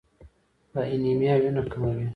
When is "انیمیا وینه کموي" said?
0.93-2.05